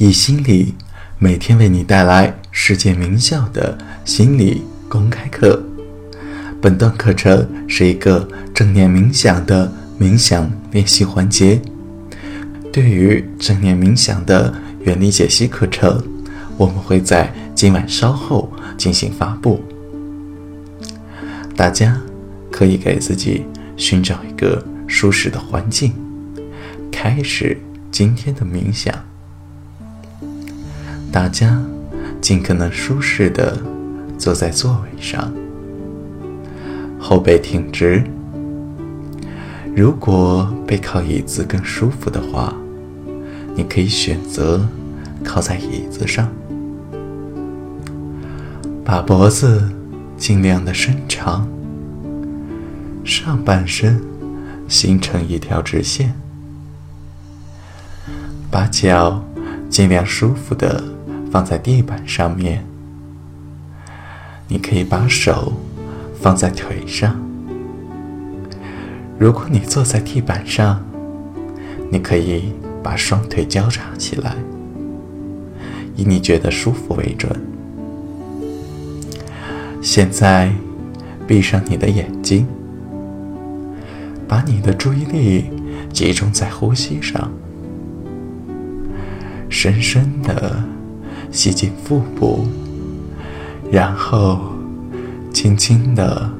[0.00, 0.74] 以心理
[1.18, 5.62] 每天为你带来世界名校的心理公开课。
[6.58, 11.60] 本段课程是一个正念冥想的冥想练习环节。
[12.72, 16.02] 对于正念冥想的原理解析课程，
[16.56, 19.62] 我们会在今晚稍后进行发布。
[21.54, 22.00] 大家
[22.50, 23.44] 可以给自己
[23.76, 25.92] 寻找一个舒适的环境，
[26.90, 27.60] 开始
[27.90, 28.94] 今天的冥想。
[31.12, 31.60] 大家
[32.20, 33.58] 尽可能舒适的
[34.16, 35.32] 坐在座位上，
[37.00, 38.04] 后背挺直。
[39.74, 42.54] 如果背靠椅子更舒服的话，
[43.56, 44.68] 你可以选择
[45.24, 46.28] 靠在椅子上，
[48.84, 49.68] 把脖子
[50.16, 51.48] 尽量的伸长，
[53.04, 54.00] 上半身
[54.68, 56.14] 形成一条直线，
[58.50, 59.24] 把脚
[59.68, 60.82] 尽量舒服的
[61.30, 62.64] 放在地板上面。
[64.48, 65.52] 你可以把手
[66.20, 67.20] 放在腿上。
[69.18, 70.82] 如果你坐在地板上，
[71.90, 72.52] 你可以。
[72.82, 74.34] 把双腿交叉起来，
[75.96, 77.30] 以你觉得舒服为准。
[79.82, 80.50] 现在，
[81.26, 82.46] 闭上你的眼睛，
[84.26, 85.50] 把你的注意力
[85.92, 87.30] 集中在呼吸上，
[89.50, 90.64] 深深的
[91.30, 92.46] 吸进腹部，
[93.70, 94.40] 然后
[95.32, 96.30] 轻轻的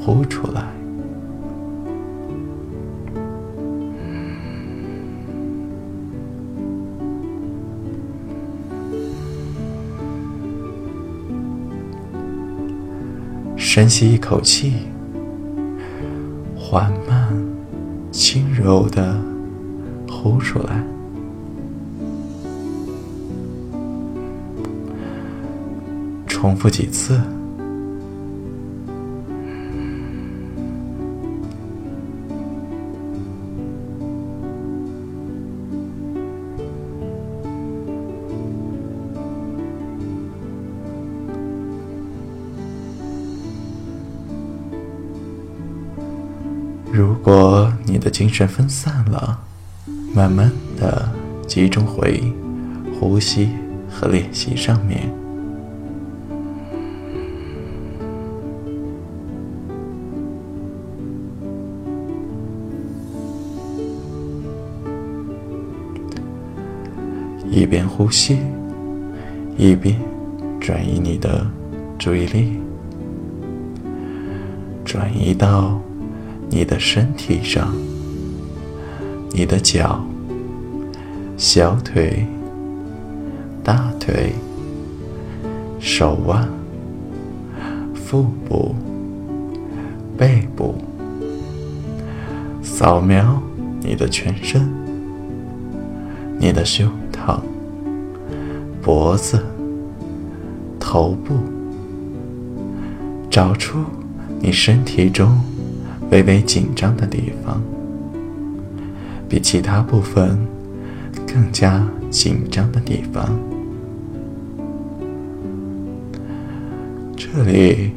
[0.00, 0.62] 呼出来。
[13.56, 14.72] 深吸一口气，
[16.56, 17.32] 缓慢、
[18.10, 19.20] 轻柔的
[20.08, 20.82] 呼出来。
[26.40, 27.20] 重复几次。
[46.92, 49.40] 如果你的精神分散了，
[50.14, 51.10] 慢慢的
[51.48, 52.32] 集中回
[52.94, 53.48] 呼吸
[53.90, 55.12] 和练习上面，
[67.50, 68.38] 一边呼吸，
[69.56, 69.96] 一边
[70.60, 71.46] 转移你的
[71.98, 72.58] 注意力，
[74.84, 75.78] 转移到。
[76.50, 77.74] 你的身体上，
[79.32, 80.02] 你的脚、
[81.36, 82.26] 小腿、
[83.62, 84.32] 大腿、
[85.78, 86.48] 手腕、
[87.94, 88.74] 腹部、
[90.16, 90.74] 背部，
[92.62, 93.38] 扫描
[93.82, 94.66] 你的全身，
[96.38, 96.90] 你的胸
[97.26, 97.40] 膛、
[98.80, 99.44] 脖子、
[100.78, 101.34] 头部，
[103.28, 103.78] 找出
[104.40, 105.38] 你身体中。
[106.10, 107.60] 微微紧张的地方，
[109.28, 110.38] 比其他部分
[111.26, 113.38] 更加紧张的地方，
[117.14, 117.92] 这里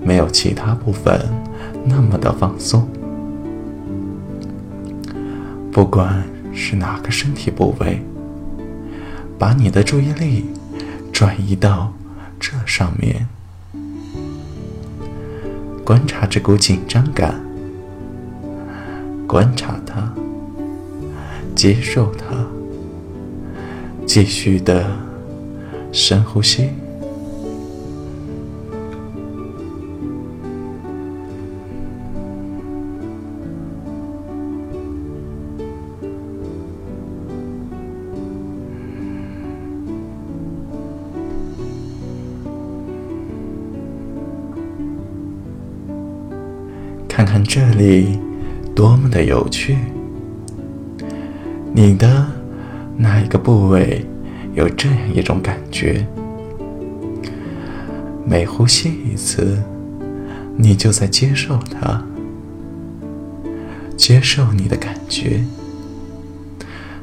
[0.00, 1.20] 没有其他部分
[1.84, 2.86] 那么的放松。
[5.72, 6.22] 不管
[6.52, 8.00] 是哪个身体部位，
[9.38, 10.46] 把你的注意力
[11.12, 11.92] 转移到
[12.40, 13.26] 这上面，
[15.84, 17.40] 观察这股紧张感。
[19.26, 20.12] 观察它，
[21.54, 22.46] 接受它，
[24.06, 24.96] 继续的
[25.90, 26.70] 深呼吸。
[47.16, 48.20] 看看这里。
[48.74, 49.78] 多么的有趣！
[51.72, 52.26] 你的
[52.98, 54.04] 哪一个部位
[54.52, 56.06] 有这样一种感觉？
[58.26, 59.62] 每呼吸一次，
[60.58, 62.04] 你就在接受它，
[63.96, 65.42] 接受你的感觉。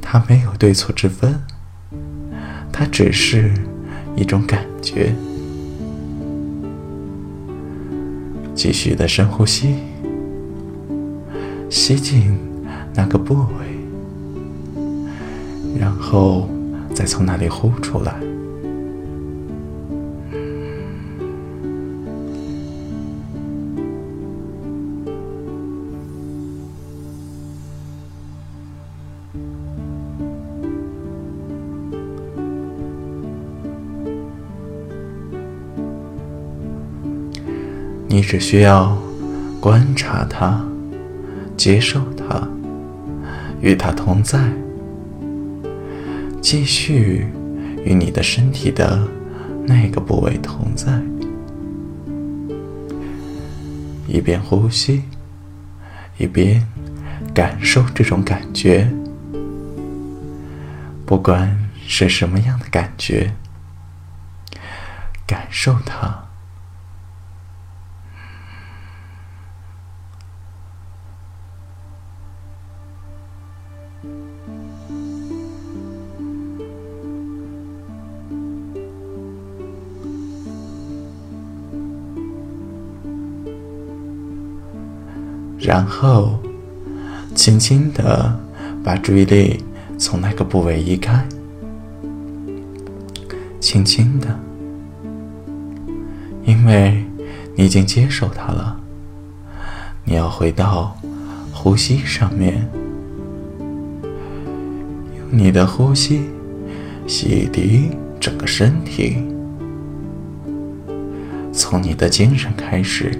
[0.00, 1.34] 它没有对错之分，
[2.72, 3.52] 它只是
[4.14, 5.12] 一种感觉。
[8.54, 9.74] 继续的深呼吸。
[11.76, 12.36] 吸进
[12.94, 13.44] 那个部位，
[15.78, 16.48] 然后
[16.94, 18.16] 再从那里呼出来。
[38.08, 38.96] 你只需要
[39.60, 40.64] 观察它，
[41.56, 42.46] 接受它，
[43.60, 44.38] 与它同在，
[46.40, 47.26] 继续
[47.84, 49.06] 与你的身体的
[49.66, 51.00] 那个部位同在，
[54.06, 55.02] 一边呼吸，
[56.18, 56.62] 一边
[57.34, 58.88] 感受这种感觉，
[61.06, 63.32] 不管是什么样的感觉，
[65.26, 66.25] 感受它。
[85.58, 86.38] 然后，
[87.34, 88.38] 轻轻的
[88.84, 89.64] 把注意力
[89.98, 91.26] 从那个部位移开，
[93.58, 94.38] 轻轻的，
[96.44, 97.04] 因为
[97.56, 98.80] 你已经接受它了。
[100.04, 100.96] 你要回到
[101.52, 102.68] 呼吸上面，
[105.30, 106.22] 你的呼吸
[107.06, 107.90] 洗涤
[108.20, 109.16] 整个身体，
[111.52, 113.18] 从你的精神开始。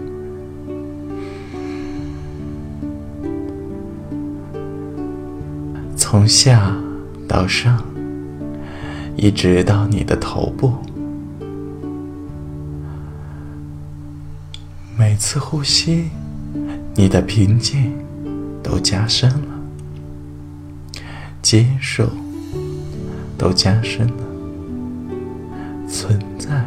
[5.97, 6.75] 从下
[7.29, 7.85] 到上，
[9.17, 10.73] 一直到你的头部，
[14.97, 16.05] 每次呼吸，
[16.95, 17.93] 你的平静
[18.63, 19.56] 都加深了，
[21.49, 22.05] 接受
[23.39, 24.15] 都加深了，
[25.89, 26.65] 存在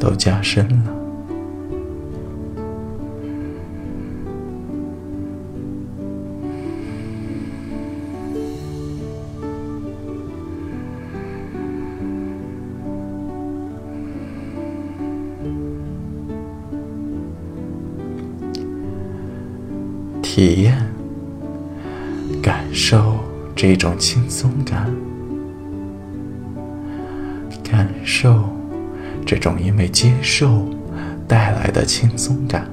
[0.00, 0.94] 都加深了。
[20.20, 20.76] 体验、
[22.42, 23.14] 感受
[23.60, 24.88] 这种轻松感，
[27.64, 28.44] 感受
[29.26, 30.64] 这种因为接受
[31.26, 32.70] 带来的轻松感。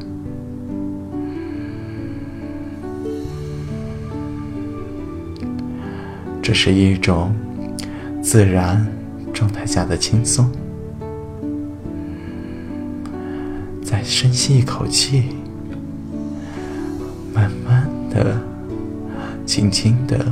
[6.39, 7.33] 这是一种
[8.21, 8.85] 自然
[9.33, 10.47] 状态下的轻松。
[13.83, 15.29] 再深吸一口气。
[17.33, 18.39] 慢慢的，
[19.47, 20.23] 轻轻的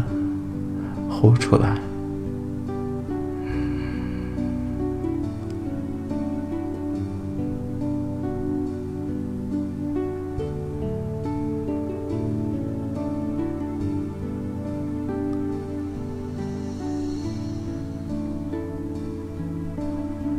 [1.23, 1.79] 呼出来。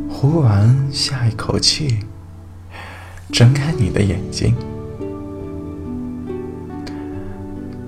[0.07, 1.97] 呼完，下一口气，
[3.31, 4.53] 睁开你的眼睛。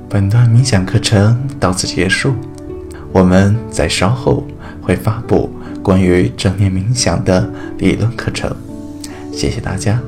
[0.10, 2.34] 本段冥想课程到此结束，
[3.18, 4.46] 我们在稍后
[4.80, 5.50] 会发布
[5.81, 8.56] 关于正念冥想的理论课程。
[9.34, 10.00] 谢谢大家。